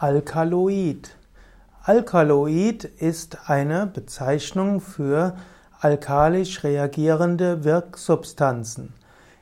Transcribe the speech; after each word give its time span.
Alkaloid. 0.00 1.16
Alkaloid 1.82 2.84
ist 2.84 3.50
eine 3.50 3.88
Bezeichnung 3.88 4.80
für 4.80 5.34
alkalisch 5.80 6.62
reagierende 6.62 7.64
Wirksubstanzen. 7.64 8.94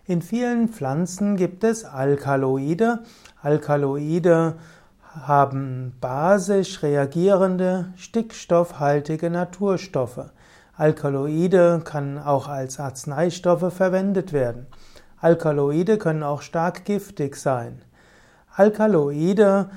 In 0.06 0.22
vielen 0.22 0.70
Pflanzen 0.70 1.36
gibt 1.36 1.62
es 1.62 1.84
Alkaloide. 1.84 3.00
Alkaloide 3.42 4.54
haben 5.12 5.92
basisch 6.00 6.82
reagierende, 6.82 7.92
stickstoffhaltige 7.96 9.28
Naturstoffe. 9.28 10.30
Alkaloide 10.74 11.82
können 11.84 12.16
auch 12.16 12.48
als 12.48 12.80
Arzneistoffe 12.80 13.70
verwendet 13.70 14.32
werden. 14.32 14.68
Alkaloide 15.20 15.98
können 15.98 16.22
auch 16.22 16.40
stark 16.40 16.86
giftig 16.86 17.36
sein. 17.36 17.82
Alkaloide 18.54 19.68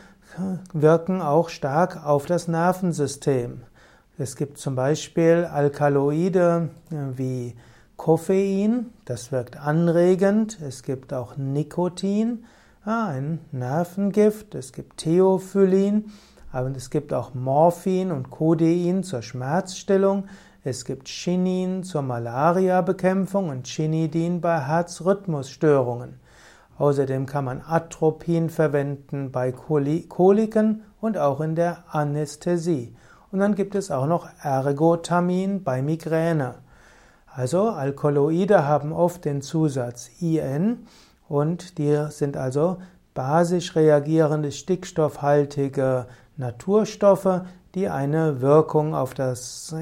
wirken 0.73 1.21
auch 1.21 1.50
stark 1.50 2.05
auf 2.05 2.25
das 2.25 2.47
Nervensystem. 2.47 3.61
Es 4.18 4.36
gibt 4.36 4.57
zum 4.57 4.75
Beispiel 4.75 5.46
Alkaloide 5.46 6.69
äh, 6.92 7.18
wie 7.18 7.55
Koffein, 7.96 8.88
das 9.05 9.32
wirkt 9.32 9.57
anregend. 9.57 10.60
Es 10.61 10.83
gibt 10.83 11.14
auch 11.14 11.38
Nikotin, 11.38 12.46
ein 12.86 13.39
Nervengift. 13.52 14.55
Es 14.55 14.71
gibt 14.71 14.97
Theophyllin, 14.97 16.11
aber 16.52 16.69
es 16.75 16.89
gibt 16.89 17.14
auch 17.14 17.33
Morphin 17.33 18.11
und 18.11 18.30
Codein 18.30 19.04
zur 19.04 19.21
Schmerzstillung. 19.21 20.25
Es 20.64 20.86
gibt 20.86 21.07
Chinin 21.07 21.83
zur 21.83 22.02
Malariabekämpfung 22.02 23.50
und 23.50 23.68
Chinidin 23.68 24.41
bei 24.41 24.60
Herzrhythmusstörungen. 24.60 26.19
Außerdem 26.79 27.25
kann 27.25 27.43
man 27.43 27.61
Atropin 27.61 28.50
verwenden 28.50 29.32
bei 29.32 29.51
Koliken 29.51 30.83
und 31.02 31.18
auch 31.18 31.42
in 31.42 31.55
der 31.55 31.83
Anästhesie. 31.92 32.95
Und 33.31 33.39
dann 33.39 33.53
gibt 33.53 33.75
es 33.75 33.92
auch 33.92 34.08
noch 34.08 34.30
Ergotamin 34.41 35.63
bei 35.63 35.81
Migräne. 35.81 36.55
Also 37.27 37.69
Alkaloide 37.69 38.66
haben 38.66 38.94
oft 38.94 39.25
den 39.25 39.41
Zusatz 39.41 40.09
IN 40.22 40.88
und 41.27 41.77
die 41.77 42.05
sind 42.11 42.38
also 42.38 42.77
basisch 43.13 43.75
reagierende 43.75 44.53
stickstoffhaltige 44.53 46.07
Naturstoffe, 46.38 47.41
die 47.75 47.89
eine 47.89 48.39
Wirkung 48.39 48.95
auf 48.95 49.13
das 49.13 49.75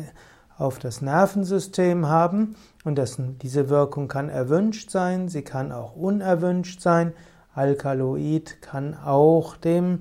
auf 0.58 0.80
das 0.80 1.02
Nervensystem 1.02 2.08
haben 2.08 2.56
und 2.84 2.98
das, 2.98 3.18
diese 3.42 3.70
Wirkung 3.70 4.08
kann 4.08 4.30
erwünscht 4.30 4.90
sein, 4.90 5.30
sie 5.30 5.44
kann 5.44 5.72
auch 5.72 5.96
unerwünscht 5.96 6.82
sein. 6.82 7.14
Alkaloid 7.54 8.62
kann 8.62 8.96
auch 8.96 9.58
dem 9.58 10.00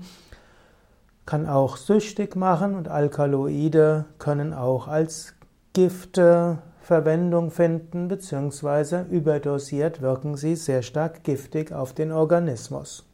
kann 1.25 1.49
auch 1.49 1.77
süchtig 1.77 2.37
machen 2.37 2.77
und 2.77 2.89
Alkaloide 2.89 4.05
können 4.19 4.55
auch 4.55 4.87
als 4.87 5.35
Gifte 5.73 6.59
Verwendung 6.81 7.51
finden, 7.51 8.07
beziehungsweise 8.07 9.07
überdosiert 9.11 10.01
wirken 10.01 10.37
sie 10.37 10.55
sehr 10.55 10.83
stark 10.83 11.25
giftig 11.25 11.73
auf 11.73 11.93
den 11.93 12.13
Organismus. 12.13 13.05